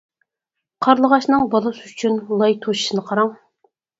قارلىغاچنىڭ 0.85 1.43
بالىسى 1.51 1.85
ئۈچۈن 1.91 2.17
لاي 2.43 2.57
توشۇشنى 2.65 3.07
قاراڭ! 3.13 3.33